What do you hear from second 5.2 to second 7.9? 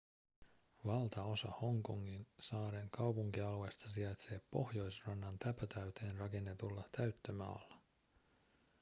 täpötäyteen rakennetulla täyttömaalla